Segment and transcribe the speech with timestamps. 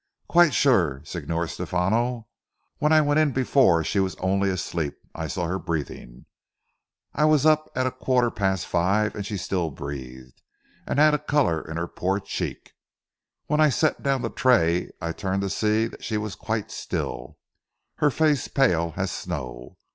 [0.27, 2.27] "Quite sure Signor Stephano.
[2.79, 6.25] When I went in before she was only asleep; I saw her breathing.
[7.13, 10.41] I was up at a quarter past five and she still breathed,
[10.87, 12.73] and had a colour in her poor cheek.
[13.45, 17.37] When I set down the tray I turned to see that she was quite still,
[17.97, 19.77] her face pale as snow.